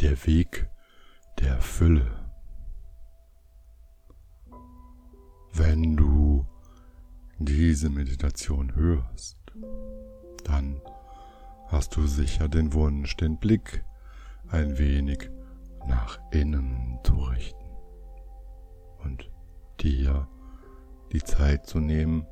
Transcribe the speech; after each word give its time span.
der 0.00 0.26
Weg 0.26 0.68
der 1.38 1.60
Fülle. 1.60 2.10
Wenn 5.52 5.96
du 5.96 6.46
diese 7.38 7.90
Meditation 7.90 8.74
hörst, 8.74 9.38
dann 10.44 10.80
hast 11.68 11.96
du 11.96 12.06
sicher 12.06 12.48
den 12.48 12.72
Wunsch, 12.72 13.16
den 13.16 13.38
Blick 13.38 13.84
ein 14.48 14.78
wenig 14.78 15.30
nach 15.86 16.18
innen 16.30 16.98
zu 17.04 17.14
richten 17.14 17.70
und 19.04 19.30
dir 19.80 20.28
die 21.12 21.22
Zeit 21.22 21.66
zu 21.66 21.78
nehmen, 21.78 22.26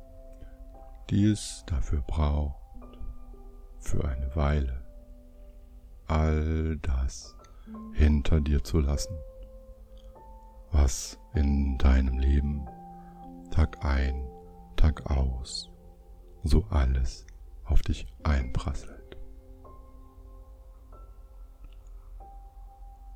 die 1.09 1.25
es 1.25 1.63
dafür 1.67 2.01
braucht, 2.01 2.55
für 3.79 4.05
eine 4.05 4.35
Weile 4.35 4.85
all 6.07 6.77
das 6.77 7.38
hinter 7.93 8.41
dir 8.41 8.63
zu 8.63 8.79
lassen, 8.79 9.15
was 10.71 11.19
in 11.33 11.77
deinem 11.77 12.19
Leben 12.19 12.67
Tag 13.51 13.83
ein, 13.83 14.27
Tag 14.75 15.09
aus 15.09 15.69
so 16.43 16.63
alles 16.69 17.25
auf 17.65 17.81
dich 17.81 18.07
einprasselt. 18.23 19.17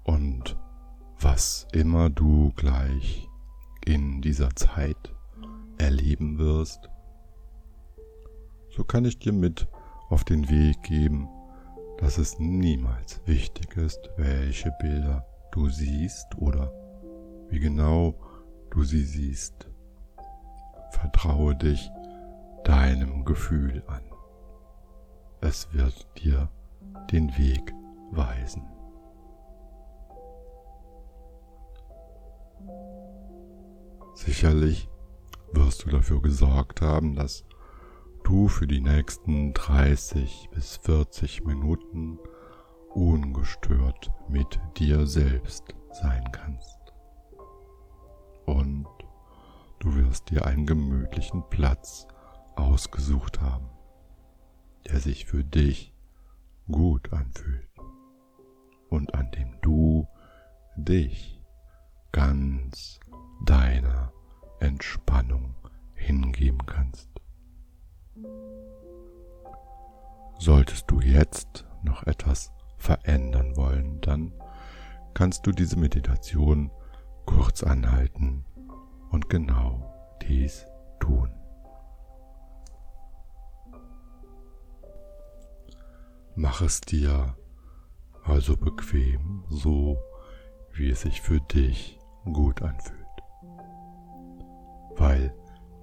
Und 0.03 0.57
was 1.19 1.67
immer 1.71 2.09
du 2.09 2.51
gleich 2.55 3.29
in 3.85 4.21
dieser 4.21 4.53
Zeit 4.55 5.15
erleben 5.77 6.37
wirst, 6.37 6.89
so 8.69 8.83
kann 8.83 9.05
ich 9.05 9.19
dir 9.19 9.33
mit 9.33 9.67
auf 10.09 10.23
den 10.23 10.49
Weg 10.49 10.83
geben, 10.83 11.27
dass 11.97 12.17
es 12.17 12.39
niemals 12.39 13.21
wichtig 13.25 13.77
ist, 13.77 14.09
welche 14.17 14.71
Bilder 14.81 15.25
du 15.51 15.69
siehst 15.69 16.27
oder 16.37 16.71
wie 17.49 17.59
genau 17.59 18.15
du 18.71 18.83
sie 18.83 19.03
siehst. 19.03 19.69
Vertraue 20.91 21.55
dich 21.55 21.89
deinem 22.63 23.25
Gefühl 23.25 23.83
an. 23.87 24.03
Es 25.41 25.73
wird 25.73 26.07
dir 26.17 26.49
den 27.11 27.29
Weg 27.37 27.73
weisen. 28.11 28.63
Sicherlich 34.15 34.89
wirst 35.51 35.85
du 35.85 35.89
dafür 35.89 36.21
gesorgt 36.21 36.81
haben, 36.81 37.15
dass 37.15 37.43
du 38.23 38.47
für 38.47 38.67
die 38.67 38.81
nächsten 38.81 39.53
30 39.53 40.49
bis 40.53 40.77
40 40.77 41.43
Minuten 41.45 42.19
ungestört 42.93 44.11
mit 44.29 44.59
dir 44.77 45.05
selbst 45.07 45.75
sein 45.91 46.23
kannst. 46.31 46.79
Und 48.45 48.87
du 49.79 49.95
wirst 49.95 50.29
dir 50.29 50.45
einen 50.45 50.65
gemütlichen 50.65 51.43
Platz 51.49 52.07
ausgesucht 52.55 53.41
haben, 53.41 53.69
der 54.87 54.99
sich 54.99 55.25
für 55.25 55.43
dich 55.43 55.93
gut 56.71 57.11
anfühlt 57.11 57.67
und 58.89 59.13
an 59.15 59.31
dem 59.31 59.59
du 59.61 60.07
dich 60.75 61.41
ganz 62.11 62.99
deiner 63.45 64.13
Entspannung 64.59 65.55
hingeben 65.95 66.65
kannst. 66.65 67.09
Solltest 70.39 70.89
du 70.91 70.99
jetzt 71.01 71.65
noch 71.83 72.03
etwas 72.03 72.51
verändern 72.77 73.55
wollen, 73.55 74.01
dann 74.01 74.33
kannst 75.13 75.45
du 75.47 75.51
diese 75.51 75.77
Meditation 75.77 76.71
kurz 77.25 77.63
anhalten 77.63 78.45
und 79.09 79.29
genau 79.29 79.93
dies 80.21 80.65
tun. 80.99 81.29
Mach 86.35 86.61
es 86.61 86.81
dir 86.81 87.35
also 88.23 88.57
bequem, 88.57 89.45
so 89.49 89.97
wie 90.73 90.89
es 90.89 91.01
sich 91.01 91.21
für 91.21 91.39
dich 91.39 91.99
gut 92.25 92.61
anfühlt. 92.61 92.99
Weil 94.95 95.33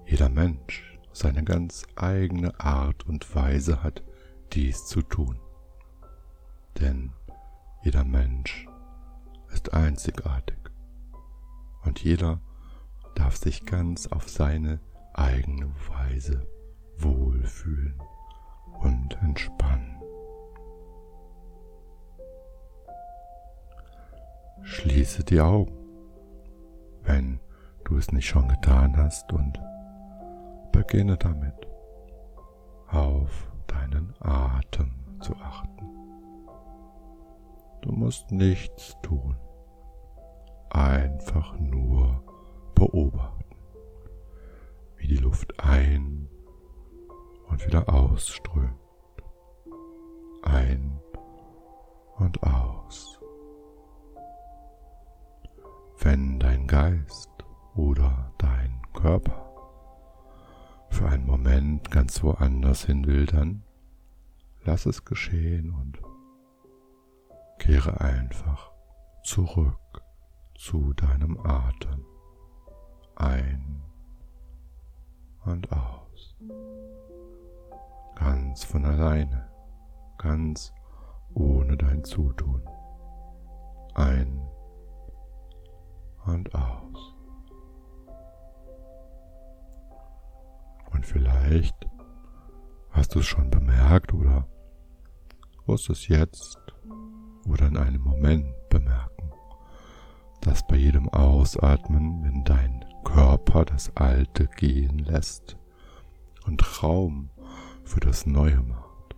jeder 0.05 0.29
Mensch 0.29 0.90
seine 1.13 1.43
ganz 1.43 1.85
eigene 1.95 2.59
Art 2.59 3.05
und 3.05 3.35
Weise 3.35 3.83
hat, 3.83 4.03
dies 4.53 4.85
zu 4.85 5.01
tun. 5.01 5.39
Denn 6.79 7.11
jeder 7.83 8.03
Mensch 8.03 8.67
ist 9.51 9.73
einzigartig 9.73 10.57
und 11.83 11.99
jeder 12.03 12.39
darf 13.15 13.35
sich 13.35 13.65
ganz 13.65 14.07
auf 14.07 14.29
seine 14.29 14.79
eigene 15.13 15.71
Weise 15.89 16.47
wohlfühlen 16.97 18.01
und 18.81 19.17
entspannen. 19.21 19.97
Schließe 24.63 25.23
die 25.23 25.41
Augen, 25.41 25.75
wenn 27.03 27.39
du 27.83 27.97
es 27.97 28.11
nicht 28.11 28.27
schon 28.27 28.47
getan 28.47 28.95
hast 28.95 29.33
und 29.33 29.59
Beginne 30.81 31.15
damit, 31.15 31.67
auf 32.87 33.51
deinen 33.67 34.15
Atem 34.19 34.91
zu 35.21 35.35
achten. 35.35 35.87
Du 37.83 37.91
musst 37.91 38.31
nichts 38.31 38.97
tun, 39.03 39.37
einfach 40.71 41.55
nur 41.59 42.23
beobachten, 42.73 43.55
wie 44.97 45.05
die 45.05 45.17
Luft 45.17 45.53
ein 45.59 46.27
und 47.47 47.63
wieder 47.63 47.87
ausströmt, 47.87 48.73
ein 50.41 50.99
und 52.17 52.41
aus. 52.41 53.19
Wenn 55.99 56.39
dein 56.39 56.65
Geist 56.65 57.29
oder 57.75 58.33
dein 58.39 58.81
Körper 58.93 59.50
für 60.91 61.07
einen 61.07 61.25
Moment 61.25 61.89
ganz 61.89 62.21
woanders 62.21 62.85
hin 62.85 63.07
will, 63.07 63.25
dann 63.25 63.63
lass 64.63 64.85
es 64.85 65.05
geschehen 65.05 65.71
und 65.71 65.99
kehre 67.57 67.99
einfach 68.01 68.71
zurück 69.23 69.77
zu 70.55 70.93
deinem 70.93 71.39
Atem 71.39 72.05
ein 73.15 73.81
und 75.45 75.71
aus. 75.71 76.35
Ganz 78.15 78.63
von 78.63 78.85
alleine, 78.85 79.49
ganz 80.17 80.73
ohne 81.33 81.77
dein 81.77 82.03
Zutun. 82.03 82.63
Ein 83.93 84.41
und 86.25 86.53
aus. 86.55 87.10
Vielleicht 91.51 91.85
hast 92.91 93.13
du 93.13 93.19
es 93.19 93.25
schon 93.25 93.49
bemerkt 93.49 94.13
oder 94.13 94.47
wirst 95.65 95.89
es 95.89 96.07
jetzt 96.07 96.57
oder 97.45 97.67
in 97.67 97.75
einem 97.75 98.01
Moment 98.01 98.47
bemerken, 98.69 99.33
dass 100.39 100.65
bei 100.65 100.77
jedem 100.77 101.09
Ausatmen, 101.09 102.23
wenn 102.23 102.45
dein 102.45 102.85
Körper 103.03 103.65
das 103.65 103.93
Alte 103.97 104.47
gehen 104.47 104.99
lässt 104.99 105.57
und 106.45 106.81
Raum 106.81 107.29
für 107.83 107.99
das 107.99 108.25
Neue 108.25 108.61
macht, 108.61 109.17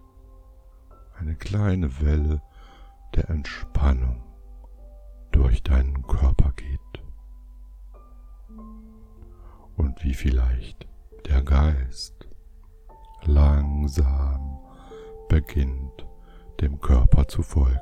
eine 1.19 1.35
kleine 1.35 2.01
Welle 2.01 2.41
der 3.13 3.29
Entspannung 3.29 4.23
durch 5.31 5.61
deinen 5.61 6.01
Körper 6.01 6.51
geht. 6.53 6.79
Und 9.77 10.03
wie 10.03 10.15
vielleicht 10.15 10.87
der 11.25 11.41
Geist 11.43 12.27
langsam 13.23 14.59
beginnt 15.29 16.05
dem 16.61 16.79
Körper 16.79 17.27
zu 17.27 17.41
folgen. 17.41 17.79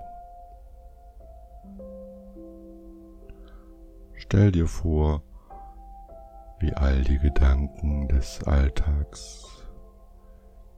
Stell 4.15 4.51
dir 4.51 4.67
vor, 4.67 5.23
wie 6.59 6.73
all 6.73 7.03
die 7.03 7.17
Gedanken 7.17 8.07
des 8.07 8.43
Alltags, 8.43 9.67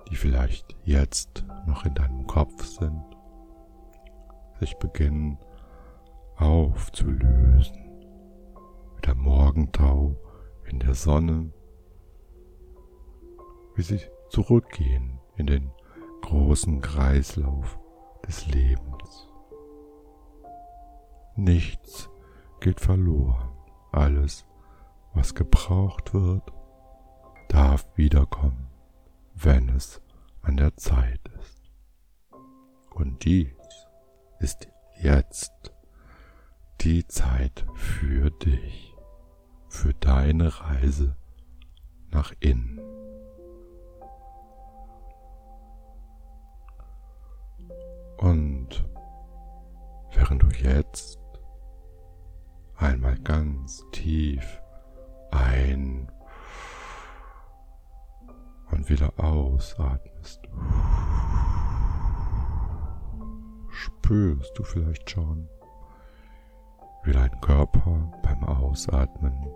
die 0.10 0.15
vielleicht 0.15 0.75
jetzt 0.83 1.45
noch 1.68 1.86
in 1.86 1.94
deinem 1.94 2.25
Kopf 2.25 2.65
sind, 2.65 3.04
sich 4.60 4.75
beginnen 4.77 5.38
aufzulösen, 6.38 7.77
wie 8.95 9.01
der 9.01 9.15
Morgentau 9.15 10.15
in 10.65 10.80
der 10.80 10.95
Sonne 10.95 11.51
wie 13.75 13.81
sie 13.81 13.99
zurückgehen 14.29 15.19
in 15.35 15.47
den 15.47 15.71
großen 16.21 16.81
Kreislauf 16.81 17.79
des 18.27 18.47
Lebens. 18.47 19.29
Nichts 21.35 22.09
geht 22.59 22.79
verloren. 22.79 23.49
Alles, 23.91 24.45
was 25.13 25.35
gebraucht 25.35 26.13
wird, 26.13 26.51
darf 27.49 27.87
wiederkommen, 27.95 28.67
wenn 29.35 29.69
es 29.69 30.01
an 30.41 30.57
der 30.57 30.75
Zeit 30.77 31.21
ist. 31.39 31.61
Und 32.91 33.25
dies 33.25 33.51
ist 34.39 34.67
jetzt 35.01 35.73
die 36.81 37.07
Zeit 37.07 37.65
für 37.75 38.29
dich, 38.29 38.93
für 39.67 39.93
deine 39.93 40.59
Reise 40.59 41.15
nach 42.11 42.33
innen. 42.39 42.92
Und 48.23 48.87
während 50.13 50.43
du 50.43 50.47
jetzt 50.47 51.19
einmal 52.77 53.19
ganz 53.19 53.83
tief 53.91 54.61
ein 55.31 56.09
und 58.71 58.89
wieder 58.89 59.11
ausatmest, 59.17 60.39
spürst 63.71 64.57
du 64.57 64.63
vielleicht 64.63 65.09
schon, 65.09 65.49
wie 67.03 67.11
dein 67.11 67.41
Körper 67.41 68.09
beim 68.23 68.45
Ausatmen 68.45 69.47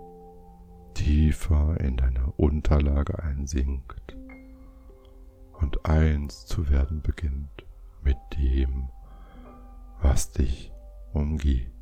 tiefer 0.93 1.79
in 1.79 1.95
deine 1.95 2.33
Unterlage 2.33 3.17
einsinkt 3.23 4.17
und 5.53 5.85
eins 5.85 6.45
zu 6.45 6.69
werden 6.69 7.01
beginnt 7.01 7.66
mit 8.07 8.18
dem, 8.38 8.89
was 10.01 10.31
dich 10.31 10.71
umgibt. 11.12 11.75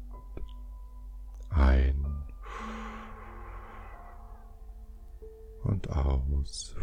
Ein 1.51 2.03
und 5.61 5.87
aus. 5.91 6.75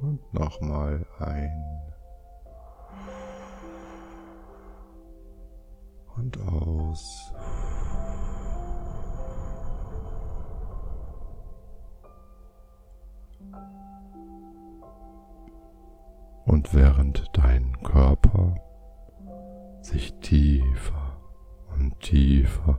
Und 0.00 0.32
nochmal 0.32 1.06
ein. 1.18 1.92
Und 6.16 6.38
aus. 6.40 7.34
Und 16.44 16.74
während 16.74 17.26
dein 17.32 17.80
Körper 17.82 18.54
sich 19.82 20.12
tiefer 20.20 21.20
und 21.72 21.98
tiefer 22.00 22.78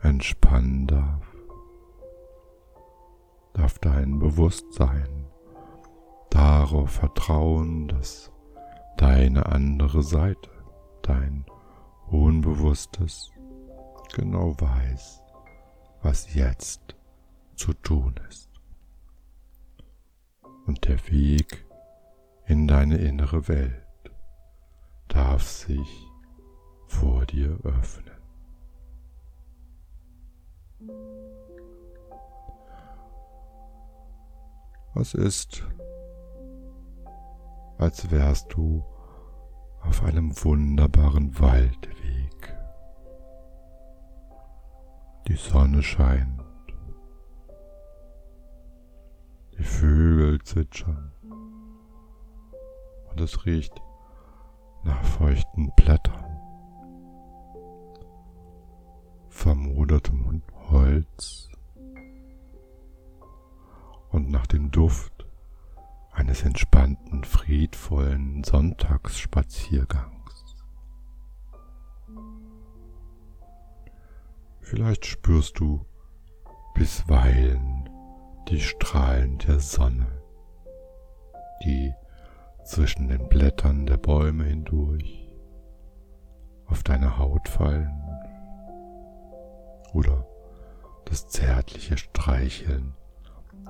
entspannen 0.00 0.86
darf, 0.86 1.26
darf 3.52 3.78
dein 3.78 4.18
Bewusstsein 4.18 5.26
darauf 6.30 6.90
vertrauen, 6.90 7.88
dass 7.88 8.30
deine 8.96 9.46
andere 9.46 10.02
Seite, 10.02 10.50
dein 11.02 11.44
Unbewusstes, 12.08 13.30
genau 14.14 14.54
weiß, 14.60 15.22
was 16.02 16.34
jetzt 16.34 16.94
zu 17.56 17.72
tun 17.72 18.14
ist. 18.28 18.50
Und 20.66 20.86
der 20.86 20.98
Weg 21.10 21.65
in 22.46 22.66
deine 22.68 22.96
innere 22.98 23.48
Welt 23.48 23.82
darf 25.08 25.42
sich 25.42 26.08
vor 26.86 27.26
dir 27.26 27.58
öffnen. 27.64 28.14
Was 34.94 35.14
ist, 35.14 35.66
als 37.78 38.10
wärst 38.10 38.52
du 38.54 38.84
auf 39.82 40.02
einem 40.02 40.32
wunderbaren 40.44 41.38
Waldweg. 41.38 42.56
Die 45.28 45.36
Sonne 45.36 45.82
scheint, 45.82 46.42
die 49.58 49.62
Vögel 49.62 50.40
zwitschern 50.42 51.12
und 53.16 53.22
es 53.22 53.46
riecht 53.46 53.80
nach 54.82 55.02
feuchten 55.02 55.72
Blättern, 55.74 56.38
vermodertem 59.30 60.42
Holz 60.68 61.48
und 64.10 64.30
nach 64.30 64.46
dem 64.46 64.70
Duft 64.70 65.26
eines 66.12 66.42
entspannten, 66.42 67.24
friedvollen 67.24 68.44
Sonntagsspaziergangs. 68.44 70.56
Vielleicht 74.60 75.06
spürst 75.06 75.58
du 75.58 75.86
bisweilen 76.74 77.88
die 78.50 78.60
Strahlen 78.60 79.38
der 79.38 79.60
Sonne, 79.60 80.20
die 81.64 81.94
zwischen 82.66 83.06
den 83.06 83.28
Blättern 83.28 83.86
der 83.86 83.96
Bäume 83.96 84.44
hindurch 84.44 85.30
auf 86.66 86.82
deine 86.82 87.16
Haut 87.16 87.48
fallen 87.48 88.02
oder 89.92 90.26
das 91.04 91.28
zärtliche 91.28 91.96
Streicheln 91.96 92.94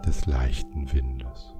des 0.06 0.24
leichten 0.24 0.90
Windes. 0.92 1.54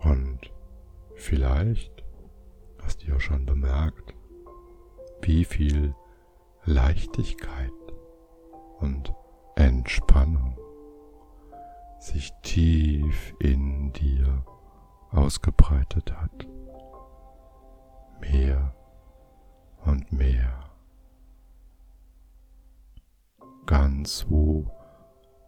Und 0.00 0.40
vielleicht 1.14 2.04
hast 2.82 3.02
du 3.02 3.06
ja 3.06 3.18
schon 3.18 3.46
bemerkt, 3.46 4.14
wie 5.22 5.44
viel 5.44 5.94
Leichtigkeit 6.64 7.72
und 8.78 9.14
Entspannung 9.56 10.58
sich 12.06 12.32
tief 12.42 13.34
in 13.40 13.92
dir 13.92 14.44
ausgebreitet 15.10 16.12
hat. 16.12 16.46
Mehr 18.20 18.74
und 19.84 20.12
mehr. 20.12 20.70
Ganz 23.66 24.18
so, 24.20 24.70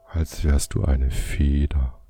als 0.08 0.42
wärst 0.42 0.74
du 0.74 0.84
eine 0.84 1.10
Feder, 1.10 2.00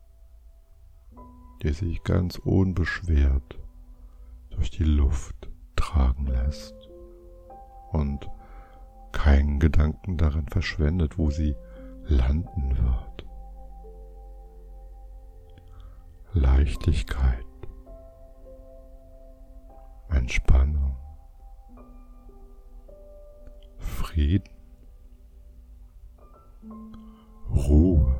die 1.62 1.73
sich 1.73 2.02
ganz 2.02 2.38
unbeschwert 2.38 3.59
durch 4.50 4.71
die 4.71 4.85
Luft 4.85 5.50
tragen 5.76 6.26
lässt 6.26 6.75
und 7.93 8.31
keinen 9.12 9.61
Gedanken 9.61 10.17
daran 10.17 10.49
verschwendet, 10.49 11.19
wo 11.19 11.31
sie 11.31 11.55
landen 12.07 12.78
wird. 12.78 13.08
Leichtigkeit, 16.40 17.45
Entspannung, 20.09 20.97
Frieden, 23.76 24.49
Ruhe, 27.50 28.16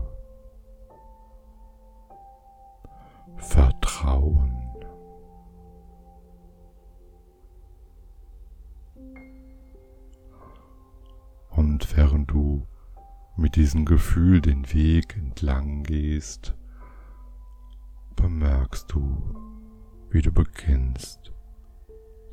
Vertrauen. 3.37 4.53
Und 11.51 11.97
während 11.97 12.33
du 12.33 12.67
mit 13.37 13.55
diesem 13.55 13.85
Gefühl 13.85 14.41
den 14.41 14.73
Weg 14.73 15.17
entlang 15.17 15.85
gehst, 15.85 16.58
bemerkst 18.21 18.93
du, 18.93 19.35
wie 20.11 20.21
du 20.21 20.33
beginnst 20.33 21.33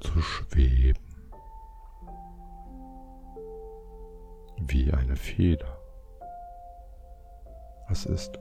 zu 0.01 0.19
schweben. 0.19 0.99
Wie 4.67 4.91
eine 4.91 5.15
Feder. 5.15 5.79
Es 7.89 8.05
ist 8.05 8.39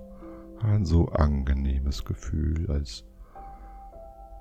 ein 0.62 0.86
so 0.86 1.08
angenehmes 1.08 2.04
Gefühl, 2.04 2.70
als 2.70 3.04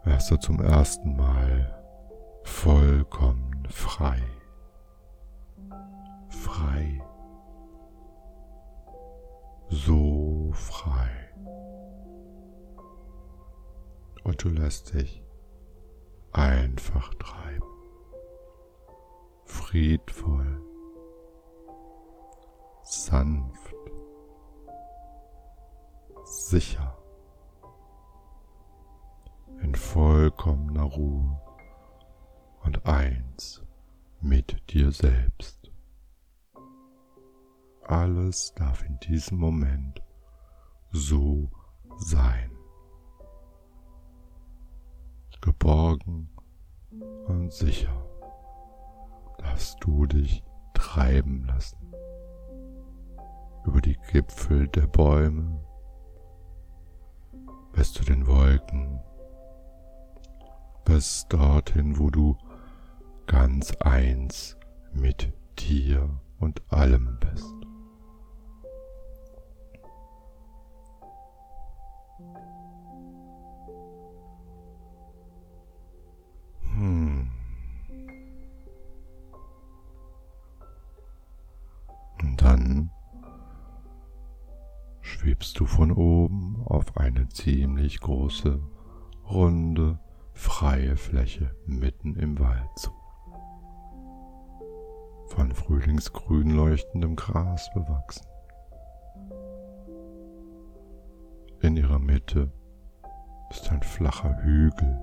wärst 0.05 0.31
du 0.31 0.37
zum 0.37 0.61
ersten 0.61 1.17
Mal 1.17 1.83
vollkommen 2.43 3.67
frei. 3.69 4.21
Frei. 6.29 7.01
So 9.69 10.51
frei. 10.53 11.22
Und 14.23 14.43
du 14.43 14.49
lässt 14.49 14.93
dich 14.93 15.23
einfach 16.31 17.13
treiben. 17.15 17.67
Friedvoll, 19.45 20.61
sanft, 22.83 23.75
sicher, 26.23 26.97
in 29.61 29.75
vollkommener 29.75 30.83
Ruhe 30.83 31.39
und 32.63 32.85
eins 32.85 33.61
mit 34.21 34.71
dir 34.71 34.91
selbst. 34.91 35.71
Alles 37.83 38.53
darf 38.55 38.83
in 38.83 38.97
diesem 38.99 39.37
Moment 39.37 40.01
so 40.91 41.51
sein. 41.97 42.52
Geborgen 45.43 46.29
und 47.27 47.51
sicher 47.51 47.93
darfst 49.39 49.77
du 49.81 50.05
dich 50.05 50.41
treiben 50.73 51.43
lassen 51.45 51.93
über 53.65 53.81
die 53.81 53.97
Gipfel 54.09 54.69
der 54.69 54.87
Bäume 54.87 55.59
bis 57.73 57.91
zu 57.91 58.05
den 58.05 58.25
Wolken, 58.25 59.01
bis 60.85 61.27
dorthin, 61.27 61.99
wo 61.99 62.09
du 62.09 62.37
ganz 63.27 63.75
eins 63.81 64.55
mit 64.93 65.33
dir 65.59 66.09
und 66.39 66.61
allem 66.71 67.17
bist. 67.19 67.62
Eine 87.23 87.29
ziemlich 87.29 88.01
große, 88.01 88.59
runde, 89.29 89.97
freie 90.33 90.97
Fläche 90.97 91.55
mitten 91.65 92.15
im 92.15 92.37
Wald 92.37 92.67
zu. 92.75 92.91
Von 95.27 95.53
frühlingsgrün 95.53 96.49
leuchtendem 96.49 97.15
Gras 97.15 97.69
bewachsen. 97.73 98.27
In 101.61 101.77
ihrer 101.77 101.99
Mitte 101.99 102.51
ist 103.51 103.71
ein 103.71 103.83
flacher 103.83 104.43
Hügel 104.43 104.99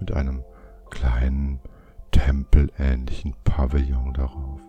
mit 0.00 0.10
einem 0.10 0.42
kleinen 0.90 1.60
tempelähnlichen 2.10 3.36
Pavillon 3.44 4.14
darauf. 4.14 4.60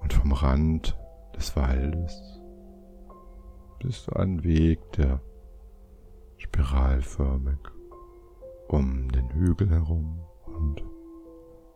Und 0.00 0.12
vom 0.12 0.32
Rand 0.32 0.98
des 1.36 1.54
Waldes 1.54 2.35
bist 3.78 4.08
du 4.08 4.12
ein 4.16 4.42
Weg, 4.44 4.80
der 4.92 5.20
spiralförmig 6.38 7.58
um 8.68 9.10
den 9.10 9.30
Hügel 9.30 9.70
herum 9.70 10.20
und 10.46 10.82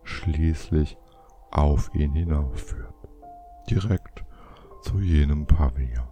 schließlich 0.02 0.96
auf 1.50 1.94
ihn 1.94 2.12
hinaufführt, 2.14 2.94
direkt 3.68 4.24
zu 4.82 4.98
jenem 4.98 5.46
Pavillon. 5.46 6.08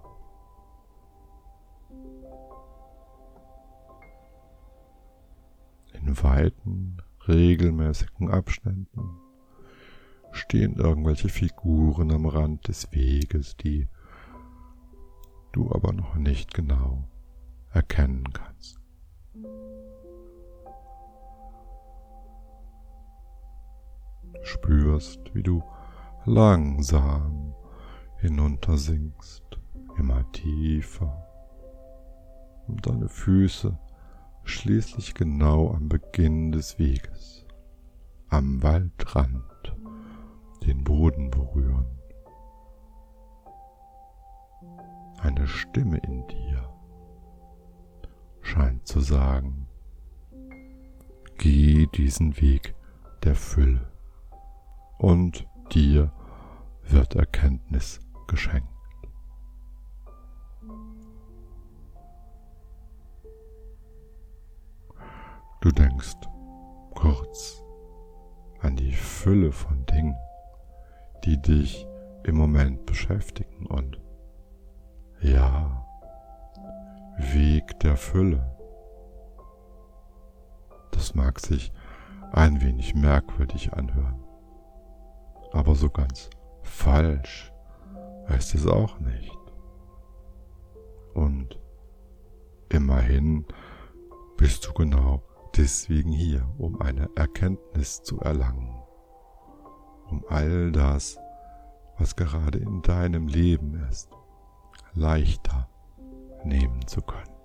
In 5.93 6.23
weiten, 6.23 6.99
regelmäßigen 7.27 8.31
Abständen 8.31 9.21
stehen 10.31 10.77
irgendwelche 10.77 11.29
Figuren 11.29 12.13
am 12.13 12.27
Rand 12.27 12.69
des 12.69 12.93
Weges, 12.93 13.57
die 13.57 13.89
du 15.53 15.71
aber 15.73 15.93
noch 15.93 16.17
nicht 16.17 16.55
genau 16.55 17.09
erkennen 17.71 18.33
kannst. 18.33 18.81
Du 24.33 24.45
spürst, 24.45 25.35
wie 25.35 25.43
du 25.43 25.63
langsam 26.25 27.55
hinuntersinkst, 28.19 29.45
immer 29.97 30.31
tiefer, 30.33 31.25
und 32.67 32.87
deine 32.87 33.09
Füße 33.09 33.79
schließlich 34.45 35.15
genau 35.15 35.73
am 35.73 35.89
Beginn 35.89 36.53
des 36.53 36.79
Weges, 36.79 37.47
am 38.29 38.63
Waldrand, 38.63 39.43
den 40.65 40.85
Boden 40.85 41.31
berühren. 41.31 41.98
Eine 45.21 45.47
Stimme 45.49 45.99
in 45.99 46.27
dir 46.29 46.73
scheint 48.41 48.87
zu 48.87 49.01
sagen, 49.01 49.69
geh 51.39 51.87
diesen 51.87 52.41
Weg 52.41 52.75
der 53.25 53.35
Fülle 53.35 53.91
und 54.99 55.47
dir 55.73 56.13
wird 56.83 57.15
Erkenntnis 57.17 58.01
geschenkt. 58.29 58.69
Du 65.61 65.73
denkst 65.73 66.17
kurz 66.95 67.63
an 68.61 68.77
die 68.77 68.93
Fülle 68.93 69.51
von 69.51 69.85
Dingen, 69.87 70.17
die 71.25 71.41
dich 71.43 71.87
im 72.23 72.37
Moment 72.37 72.87
beschäftigen 72.87 73.67
und 73.67 74.01
ja, 75.21 75.85
Weg 77.19 77.81
der 77.81 77.97
Fülle. 77.97 78.55
Das 80.93 81.15
mag 81.15 81.41
sich 81.41 81.73
ein 82.33 82.61
wenig 82.61 82.95
merkwürdig 82.95 83.73
anhören, 83.73 84.23
aber 85.53 85.75
so 85.75 85.91
ganz 85.91 86.31
falsch 86.63 87.53
heißt 88.29 88.55
es 88.55 88.67
auch 88.67 88.99
nicht. 89.01 89.37
Und 91.15 91.59
immerhin 92.69 93.47
bist 94.37 94.67
du 94.67 94.73
genau 94.73 95.23
deswegen 95.57 96.13
hier, 96.13 96.49
um 96.59 96.81
eine 96.81 97.11
Erkenntnis 97.17 98.03
zu 98.03 98.21
erlangen, 98.21 98.81
um 100.09 100.25
all 100.29 100.71
das, 100.71 101.19
was 101.99 102.15
gerade 102.15 102.59
in 102.59 102.83
deinem 102.83 103.27
Leben 103.27 103.75
ist, 103.91 104.11
leichter 104.95 105.69
nehmen 106.45 106.87
zu 106.87 107.03
können. 107.03 107.39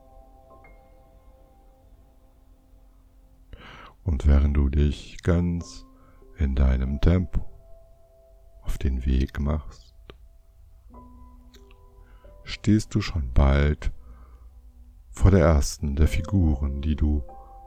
Und 4.04 4.28
während 4.28 4.56
du 4.58 4.70
dich 4.70 5.18
ganz 5.24 5.86
in 6.38 6.56
deinem 6.56 7.00
Tempo 7.00 7.42
auf 8.62 8.78
den 8.78 9.06
Weg 9.06 9.40
machst, 9.40 9.96
stehst 12.44 12.94
du 12.94 13.02
schon 13.02 13.32
bald 13.34 13.92
vor 15.10 15.32
der 15.32 15.46
ersten 15.46 15.96
der 15.96 16.08
Figuren, 16.08 16.82
die 16.82 16.96
du 16.96 17.24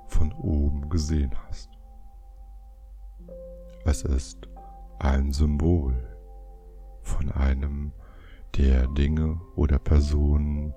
von 0.08 0.32
oben 0.32 0.88
gesehen 0.90 1.32
hast. 1.46 1.70
Es 3.84 4.02
ist 4.02 4.48
ein 4.98 5.32
Symbol 5.32 5.94
von 7.02 7.30
einem 7.30 7.92
der 8.54 8.86
Dinge 8.88 9.40
oder 9.54 9.78
Personen, 9.78 10.74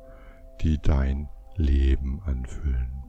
die 0.61 0.77
dein 0.81 1.29
Leben 1.55 2.21
anfüllen. 2.23 2.99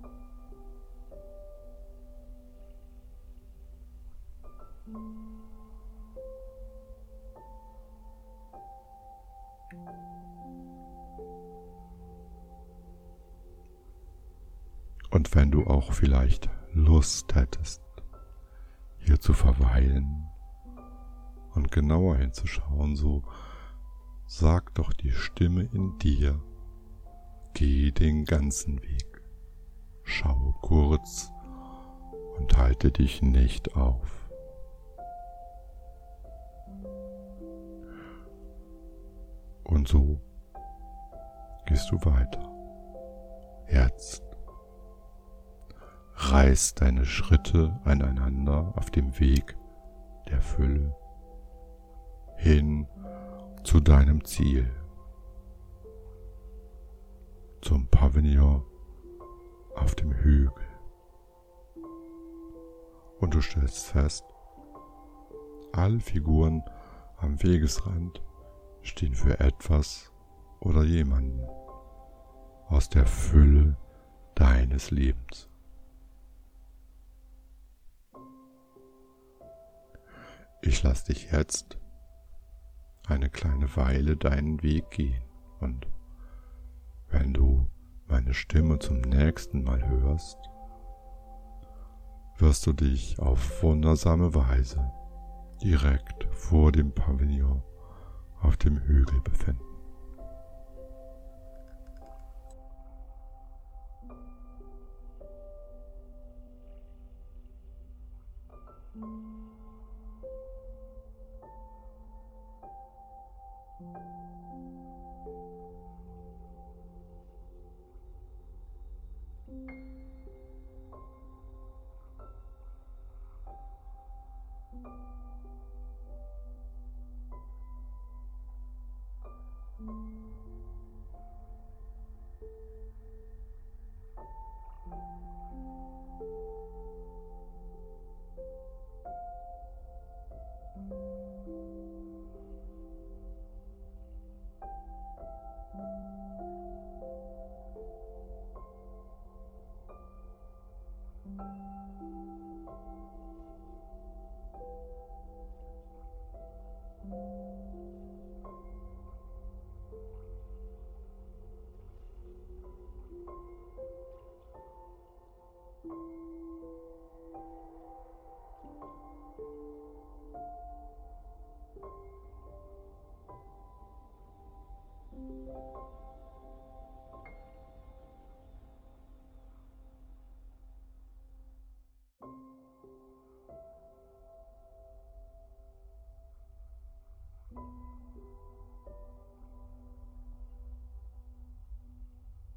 Und 15.11 15.35
wenn 15.35 15.51
du 15.51 15.67
auch 15.67 15.93
vielleicht 15.93 16.49
Lust 16.73 17.35
hättest, 17.35 17.83
hier 18.99 19.19
zu 19.19 19.33
verweilen 19.33 20.29
und 21.55 21.73
genauer 21.73 22.17
hinzuschauen, 22.17 22.95
so 22.95 23.25
sag 24.33 24.73
doch 24.75 24.93
die 24.93 25.11
Stimme 25.11 25.65
in 25.73 25.99
dir, 25.99 26.41
geh 27.53 27.91
den 27.91 28.25
ganzen 28.25 28.81
Weg, 28.81 29.23
schaue 30.05 30.55
kurz 30.63 31.33
und 32.39 32.57
halte 32.57 32.93
dich 32.93 33.23
nicht 33.23 33.75
auf. 33.75 34.31
Und 39.65 39.89
so 39.89 40.21
gehst 41.67 41.91
du 41.91 41.97
weiter. 42.05 42.49
Jetzt 43.69 44.23
reiß 46.15 46.77
deine 46.77 47.05
Schritte 47.05 47.81
aneinander 47.83 48.75
auf 48.77 48.93
dem 48.93 49.19
Weg 49.19 49.57
der 50.29 50.41
Fülle 50.41 50.95
hin 52.37 52.87
zu 53.65 53.81
deinem 53.81 54.25
Ziel, 54.25 54.71
zum 57.61 57.87
Pavillon 57.89 58.65
auf 59.75 59.95
dem 59.95 60.13
Hügel. 60.13 60.53
Und 63.21 63.35
du 63.35 63.41
stellst 63.41 63.87
fest, 63.87 64.25
alle 65.73 66.01
Figuren 66.01 66.63
am 67.19 67.43
Wegesrand 67.43 68.23
stehen 68.83 69.15
für 69.15 69.39
etwas 69.41 70.11
oder 70.61 70.83
jemanden 70.85 71.47
aus 72.69 72.89
der 72.89 73.07
Fülle 73.07 73.77
deines 74.35 74.91
Lebens. 74.91 75.49
Ich 80.63 80.83
lasse 80.83 81.07
dich 81.13 81.31
jetzt 81.33 81.80
eine 83.11 83.29
kleine 83.29 83.75
Weile 83.77 84.17
deinen 84.17 84.63
Weg 84.63 84.91
gehen 84.91 85.23
und 85.61 85.87
wenn 87.09 87.35
du 87.35 87.67
meine 88.09 88.35
Stimme 88.35 88.79
zum 88.79 89.01
nächsten 89.01 89.65
Mal 89.65 89.87
hörst, 89.89 90.39
wirst 92.39 92.67
du 92.67 92.73
dich 92.73 93.19
auf 93.19 93.63
wundersame 93.63 94.35
Weise 94.35 94.91
direkt 95.63 96.25
vor 96.33 96.73
dem 96.73 96.93
Pavillon 96.93 97.63
auf 98.41 98.57
dem 98.57 98.79
Hügel 98.79 99.21
befinden. 99.21 99.70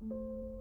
Und 0.10 0.53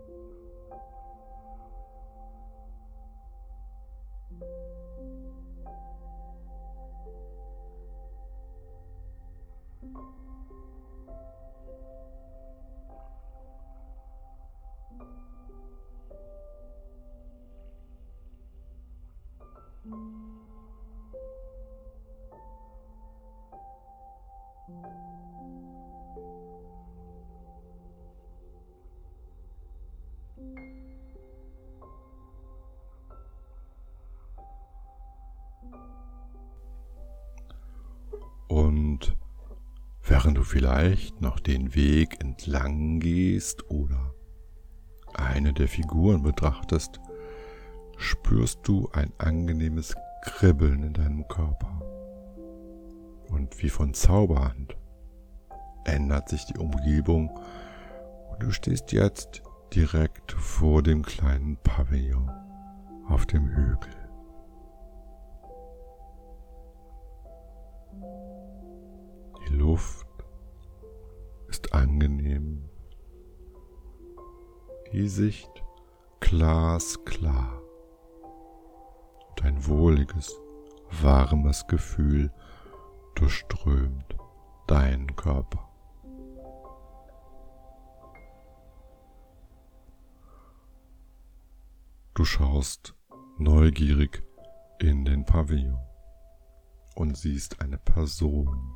vielleicht 40.44 41.20
noch 41.20 41.40
den 41.40 41.74
Weg 41.74 42.22
entlang 42.22 43.00
gehst 43.00 43.70
oder 43.70 44.14
eine 45.14 45.52
der 45.52 45.68
Figuren 45.68 46.22
betrachtest, 46.22 47.00
spürst 47.96 48.60
du 48.64 48.88
ein 48.92 49.12
angenehmes 49.18 49.94
Kribbeln 50.22 50.82
in 50.82 50.92
deinem 50.94 51.28
Körper. 51.28 51.80
Und 53.28 53.62
wie 53.62 53.70
von 53.70 53.94
Zauberhand 53.94 54.76
ändert 55.84 56.28
sich 56.28 56.44
die 56.46 56.58
Umgebung 56.58 57.30
und 58.30 58.42
du 58.42 58.50
stehst 58.50 58.92
jetzt 58.92 59.42
direkt 59.74 60.32
vor 60.32 60.82
dem 60.82 61.02
kleinen 61.02 61.56
Pavillon 61.56 62.30
auf 63.08 63.26
dem 63.26 63.48
Hügel. 63.48 64.02
Die 69.48 69.54
Luft 69.54 70.06
ist 71.62 71.74
angenehm, 71.74 72.68
die 74.92 75.08
Sicht 75.08 75.50
glasklar 76.20 77.60
und 79.30 79.44
ein 79.44 79.66
wohliges, 79.66 80.40
warmes 81.02 81.66
Gefühl 81.66 82.32
durchströmt 83.14 84.16
deinen 84.66 85.14
Körper. 85.16 85.68
Du 92.14 92.24
schaust 92.24 92.94
neugierig 93.38 94.22
in 94.78 95.04
den 95.04 95.24
Pavillon 95.24 95.78
und 96.94 97.16
siehst 97.16 97.60
eine 97.60 97.78
Person 97.78 98.74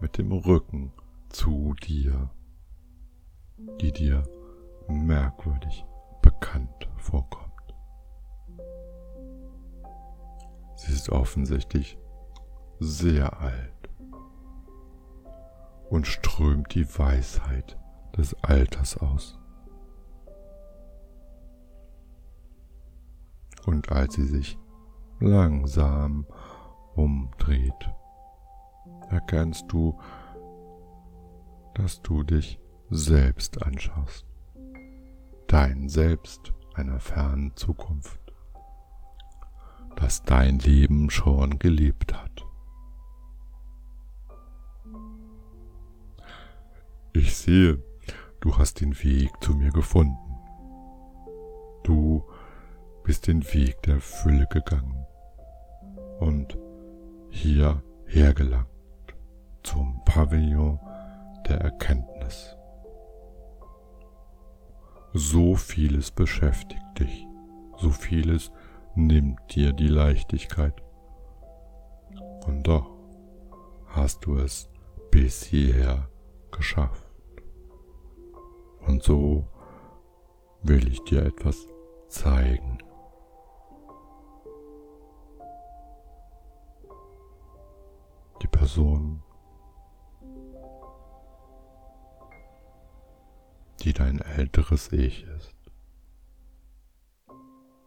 mit 0.00 0.18
dem 0.18 0.32
Rücken 0.32 0.92
zu 1.32 1.74
dir, 1.82 2.30
die 3.80 3.92
dir 3.92 4.22
merkwürdig 4.88 5.84
bekannt 6.20 6.88
vorkommt. 6.96 7.52
Sie 10.76 10.92
ist 10.92 11.10
offensichtlich 11.10 11.98
sehr 12.78 13.40
alt 13.40 13.90
und 15.90 16.06
strömt 16.06 16.74
die 16.74 16.86
Weisheit 16.98 17.78
des 18.16 18.34
Alters 18.42 18.96
aus. 18.98 19.38
Und 23.64 23.92
als 23.92 24.14
sie 24.14 24.26
sich 24.26 24.58
langsam 25.20 26.26
umdreht, 26.94 27.92
erkennst 29.10 29.66
du, 29.68 29.98
dass 31.74 32.02
du 32.02 32.22
dich 32.22 32.58
selbst 32.90 33.62
anschaust. 33.62 34.26
Dein 35.46 35.88
Selbst 35.88 36.52
einer 36.74 37.00
fernen 37.00 37.54
Zukunft 37.56 38.22
das 39.96 40.22
dein 40.22 40.58
Leben 40.58 41.10
schon 41.10 41.58
gelebt 41.58 42.14
hat. 42.14 42.44
Ich 47.12 47.36
sehe, 47.36 47.82
du 48.40 48.56
hast 48.56 48.80
den 48.80 48.94
Weg 49.02 49.30
zu 49.40 49.54
mir 49.54 49.70
gefunden. 49.70 50.16
Du 51.84 52.24
bist 53.04 53.26
den 53.26 53.44
Weg 53.52 53.82
der 53.82 54.00
Fülle 54.00 54.46
gegangen 54.50 55.04
und 56.20 56.56
hierher 57.28 58.32
gelangt 58.34 58.68
zum 59.62 60.02
Pavillon 60.04 60.78
der 61.52 61.60
Erkenntnis. 61.60 62.56
So 65.12 65.54
vieles 65.54 66.10
beschäftigt 66.10 66.82
dich, 66.98 67.26
so 67.76 67.90
vieles 67.90 68.50
nimmt 68.94 69.54
dir 69.54 69.74
die 69.74 69.88
Leichtigkeit. 69.88 70.82
Und 72.46 72.66
doch 72.66 72.90
hast 73.86 74.24
du 74.24 74.36
es 74.36 74.70
bis 75.10 75.42
hierher 75.42 76.08
geschafft. 76.50 77.12
Und 78.86 79.02
so 79.02 79.46
will 80.62 80.88
ich 80.88 81.00
dir 81.04 81.26
etwas 81.26 81.66
zeigen. 82.08 82.78
Die 88.40 88.48
Person, 88.48 89.22
die 93.82 93.92
dein 93.92 94.20
älteres 94.20 94.92
Ich 94.92 95.24
ist, 95.24 95.56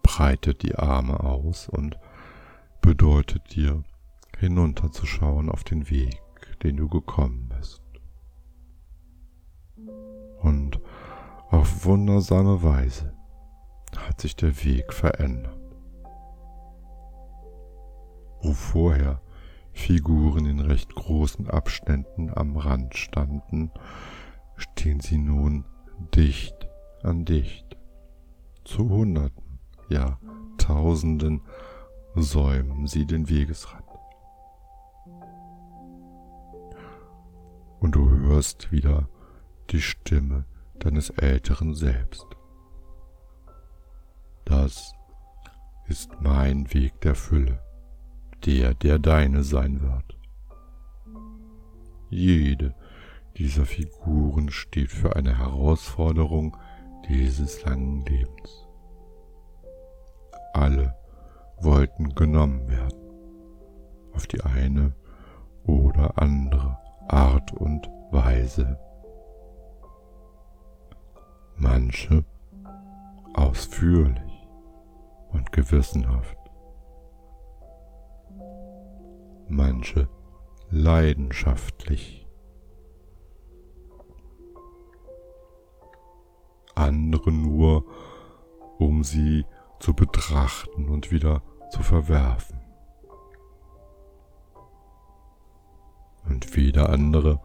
breitet 0.04 0.64
die 0.64 0.76
Arme 0.76 1.22
aus 1.22 1.70
und 1.70 1.98
bedeutet 2.82 3.56
dir, 3.56 3.84
hinunterzuschauen 4.38 5.50
auf 5.50 5.64
den 5.64 5.90
Weg, 5.90 6.22
den 6.64 6.76
du 6.78 6.90
gekommen 6.90 7.50
bist. 7.50 7.82
Und 10.42 10.80
auf 11.50 11.86
wundersame 11.86 12.62
Weise 12.62 13.14
hat 13.98 14.20
sich 14.20 14.36
der 14.36 14.64
Weg 14.66 14.94
verändert. 14.94 15.58
Wo 18.42 18.54
vorher 18.54 19.22
Figuren 19.72 20.46
in 20.46 20.60
recht 20.60 20.94
großen 20.94 21.50
Abständen 21.50 22.32
am 22.36 22.58
Rand 22.58 22.96
standen, 22.96 23.72
stehen 24.58 25.00
sie 25.00 25.18
nun 25.18 25.66
dicht 26.14 26.68
an 27.04 27.26
dicht. 27.26 27.78
Zu 28.64 28.90
Hunderten, 28.90 29.60
ja 29.90 30.18
Tausenden 30.58 31.42
säumen 32.16 32.88
sie 32.88 33.06
den 33.06 33.30
Wegesrand. 33.30 33.84
Und 37.80 37.94
du 37.94 38.10
hörst 38.10 38.72
wieder 38.72 39.08
die 39.70 39.82
Stimme 39.82 40.46
deines 40.80 41.12
älteren 41.12 41.76
Selbst. 41.76 42.26
Das 44.46 44.94
ist 45.88 46.10
mein 46.20 46.74
Weg 46.74 47.00
der 47.02 47.16
Fülle, 47.16 47.62
der, 48.46 48.74
der 48.74 48.98
deine 48.98 49.44
sein 49.44 49.82
wird. 49.82 50.18
Jede 52.10 52.74
dieser 53.38 53.66
Figuren 53.66 54.50
steht 54.50 54.92
für 54.92 55.16
eine 55.16 55.38
Herausforderung 55.38 56.58
dieses 57.10 57.64
langen 57.64 58.06
Lebens. 58.06 58.68
Alle 60.54 60.96
wollten 61.60 62.16
genommen 62.16 62.68
werden, 62.70 63.00
auf 64.14 64.28
die 64.28 64.42
eine 64.42 64.94
oder 65.66 66.18
andere 66.18 66.78
Art 67.08 67.52
und 67.54 67.90
Weise 68.12 68.80
manche 71.58 72.24
ausführlich 73.34 74.48
und 75.32 75.52
gewissenhaft, 75.52 76.38
manche 79.48 80.08
leidenschaftlich, 80.70 82.25
andere 86.86 87.32
nur, 87.32 87.86
um 88.78 89.04
sie 89.04 89.46
zu 89.80 89.94
betrachten 89.94 90.90
und 90.90 91.12
wieder 91.12 91.42
zu 91.72 91.84
verwerfen. 91.84 92.60
Und 96.28 96.56
wieder 96.56 96.90
andere 96.90 97.42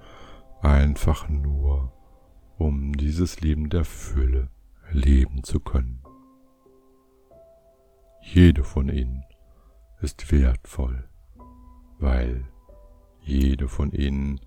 einfach 0.63 1.29
nur, 1.29 1.93
um 2.59 2.95
dieses 2.95 3.41
Leben 3.41 3.69
der 3.71 3.85
Fülle 3.85 4.51
leben 4.91 5.45
zu 5.45 5.61
können. 5.61 6.03
Jede 8.23 8.65
von 8.65 8.89
ihnen 8.89 9.25
ist 10.01 10.31
wertvoll, 10.31 11.09
weil 11.99 12.45
jede 13.21 13.69
von 13.69 13.93
ihnen 13.93 14.41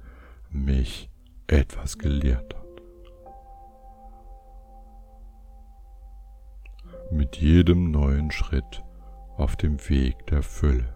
mich 0.49 1.09
etwas 1.47 1.97
gelehrt 1.97 2.55
hat. 2.55 2.62
Mit 7.11 7.37
jedem 7.37 7.91
neuen 7.91 8.31
Schritt 8.31 8.83
auf 9.37 9.55
dem 9.55 9.77
Weg 9.89 10.25
der 10.27 10.43
Fülle 10.43 10.95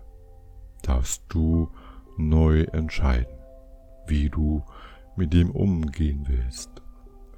darfst 0.82 1.24
du 1.30 1.70
neu 2.18 2.64
entscheiden, 2.72 3.38
wie 4.08 4.30
du 4.30 4.64
mit 5.16 5.34
dem 5.34 5.52
umgehen 5.52 6.26
willst 6.28 6.82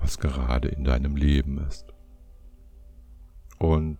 was 0.02 0.18
gerade 0.18 0.70
in 0.70 0.84
deinem 0.84 1.16
Leben 1.16 1.60
ist. 1.68 1.94
Und 3.58 3.98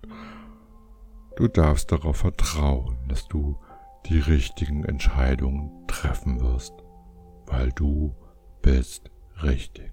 du 1.36 1.48
darfst 1.48 1.92
darauf 1.92 2.18
vertrauen, 2.18 2.98
dass 3.08 3.28
du 3.28 3.58
die 4.06 4.20
richtigen 4.20 4.86
Entscheidungen 4.86 5.86
treffen 5.88 6.40
wirst, 6.40 6.74
weil 7.46 7.72
du 7.74 8.16
bist 8.62 9.12
richtig. 9.44 9.92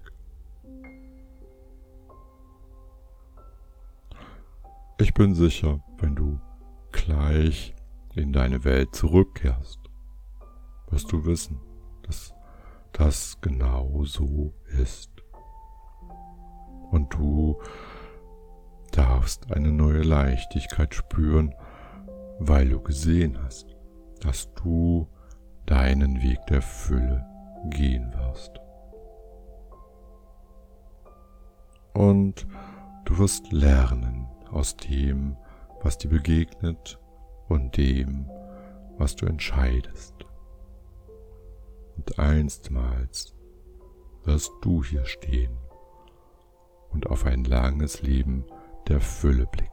Ich 4.99 5.13
bin 5.13 5.35
sicher, 5.35 5.79
wenn 5.99 6.15
du 6.15 6.39
gleich 6.91 7.75
in 8.15 8.33
deine 8.33 8.63
Welt 8.63 8.95
zurückkehrst, 8.95 9.79
wirst 10.89 11.11
du 11.11 11.23
wissen, 11.23 11.59
dass 12.01 12.33
das 12.93 13.39
genau 13.39 14.05
so 14.05 14.55
ist 14.79 15.11
und 16.89 17.13
du 17.13 17.61
darfst 18.91 19.51
eine 19.51 19.71
neue 19.71 20.01
Leichtigkeit 20.01 20.95
spüren, 20.95 21.53
weil 22.39 22.69
du 22.69 22.81
gesehen 22.81 23.37
hast, 23.43 23.75
dass 24.21 24.51
du 24.55 25.07
deinen 25.67 26.23
Weg 26.23 26.43
der 26.47 26.63
Fülle 26.63 27.23
gehen 27.69 28.11
wirst. 28.15 28.59
Und 31.93 32.47
du 33.05 33.19
wirst 33.19 33.51
lernen 33.51 34.26
aus 34.51 34.77
dem, 34.77 35.37
was 35.81 35.97
dir 35.97 36.09
begegnet 36.09 36.99
und 37.47 37.77
dem, 37.77 38.29
was 38.97 39.15
du 39.15 39.25
entscheidest. 39.25 40.15
Und 41.95 42.19
einstmals 42.19 43.35
wirst 44.23 44.51
du 44.61 44.83
hier 44.83 45.05
stehen 45.05 45.57
und 46.89 47.07
auf 47.07 47.25
ein 47.25 47.43
langes 47.43 48.01
Leben 48.01 48.45
der 48.87 49.01
Fülle 49.01 49.45
blicken. 49.47 49.71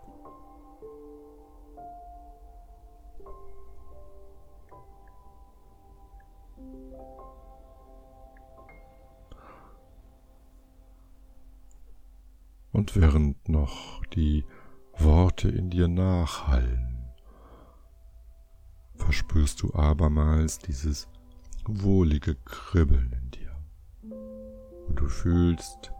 Und 12.73 13.01
während 13.01 13.49
noch 13.49 14.05
die 14.07 14.45
Worte 14.99 15.49
in 15.49 15.71
dir 15.71 15.89
nachhallen, 15.89 17.13
verspürst 18.97 19.63
du 19.63 19.75
abermals 19.75 20.59
dieses 20.59 21.09
wohlige 21.67 22.35
Kribbeln 22.35 23.13
in 23.13 23.31
dir. 23.31 23.57
Und 24.89 24.97
du 24.97 25.09
fühlst, 25.09 25.93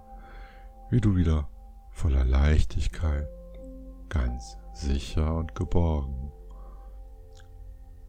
wie 0.91 1.01
du 1.01 1.17
wieder 1.17 1.49
voller 1.91 2.25
Leichtigkeit, 2.25 3.29
ganz 4.09 4.57
sicher 4.73 5.35
und 5.37 5.55
geborgen 5.55 6.33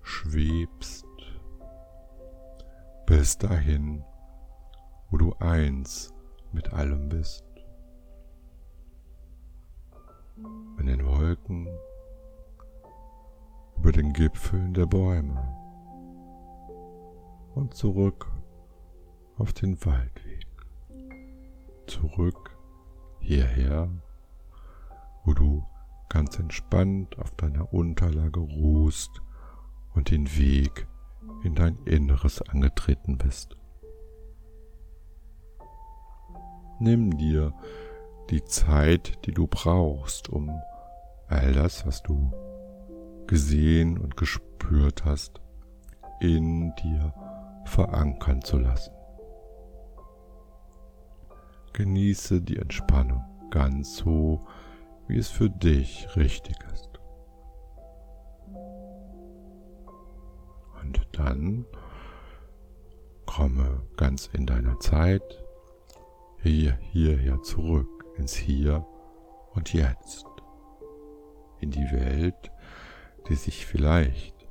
schwebst 0.05 1.05
bis 3.07 3.37
dahin, 3.37 4.03
wo 5.09 5.17
du 5.17 5.33
eins 5.39 6.13
mit 6.51 6.73
allem 6.73 7.09
bist. 7.09 7.43
In 10.37 10.85
den 10.85 11.05
Wolken, 11.05 11.67
über 13.77 13.91
den 13.93 14.11
Gipfeln 14.11 14.73
der 14.73 14.85
Bäume 14.85 15.41
und 17.53 17.73
zurück 17.73 18.29
auf 19.37 19.53
den 19.53 19.83
Waldweg, 19.85 20.47
zurück 21.87 22.57
hierher, 23.19 23.89
wo 25.23 25.33
du 25.33 25.65
ganz 26.09 26.37
entspannt 26.37 27.17
auf 27.17 27.31
deiner 27.31 27.73
Unterlage 27.73 28.41
ruhst 28.41 29.21
und 29.93 30.11
den 30.11 30.27
Weg 30.37 30.87
in 31.43 31.55
dein 31.55 31.77
Inneres 31.85 32.41
angetreten 32.41 33.17
bist. 33.17 33.57
Nimm 36.79 37.17
dir 37.17 37.53
die 38.29 38.43
Zeit, 38.43 39.25
die 39.25 39.31
du 39.31 39.47
brauchst, 39.47 40.29
um 40.29 40.49
all 41.27 41.53
das, 41.53 41.85
was 41.85 42.01
du 42.03 42.31
gesehen 43.27 43.97
und 43.97 44.17
gespürt 44.17 45.05
hast, 45.05 45.41
in 46.19 46.73
dir 46.75 47.13
verankern 47.65 48.41
zu 48.41 48.59
lassen. 48.59 48.93
Genieße 51.73 52.41
die 52.41 52.57
Entspannung 52.57 53.23
ganz 53.49 53.97
so, 53.97 54.45
wie 55.07 55.17
es 55.17 55.29
für 55.29 55.49
dich 55.49 56.07
richtig 56.15 56.55
ist. 56.73 56.89
Und 60.81 61.07
dann 61.13 61.65
komme 63.25 63.81
ganz 63.97 64.29
in 64.33 64.45
deiner 64.45 64.79
Zeit 64.79 65.43
hier, 66.41 66.77
hierher 66.91 67.41
zurück 67.41 67.94
ins 68.17 68.35
Hier 68.35 68.85
und 69.53 69.73
Jetzt, 69.73 70.25
in 71.59 71.71
die 71.71 71.91
Welt, 71.91 72.51
die 73.29 73.35
sich 73.35 73.65
vielleicht 73.65 74.47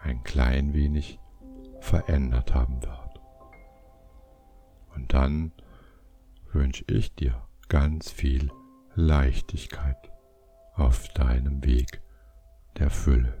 ein 0.00 0.22
klein 0.22 0.74
wenig 0.74 1.20
verändert 1.80 2.54
haben 2.54 2.82
wird. 2.82 3.20
Und 4.94 5.12
dann 5.12 5.52
wünsche 6.52 6.84
ich 6.88 7.14
dir 7.14 7.46
ganz 7.68 8.10
viel 8.10 8.50
Leichtigkeit 8.94 10.10
auf 10.74 11.08
deinem 11.14 11.64
Weg 11.64 12.02
der 12.78 12.90
Fülle. 12.90 13.40